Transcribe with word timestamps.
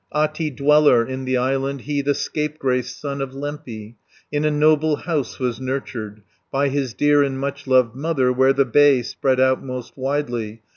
Ahti, 0.11 0.49
dweller 0.49 1.05
in 1.05 1.25
the 1.25 1.37
island, 1.37 1.81
He 1.81 2.01
the 2.01 2.15
scapegrace 2.15 2.89
son 2.95 3.21
of 3.21 3.33
Lempi, 3.35 3.97
In 4.31 4.45
a 4.45 4.49
noble 4.49 4.95
house 4.95 5.37
was 5.37 5.61
nurtured, 5.61 6.23
By 6.51 6.69
his 6.69 6.95
dear 6.95 7.21
and 7.21 7.39
much 7.39 7.67
loved 7.67 7.95
mother 7.95 8.33
Where 8.33 8.53
the 8.53 8.65
bay 8.65 9.03
spread 9.03 9.39
out 9.39 9.63
most 9.63 9.95
widely. 9.95 10.63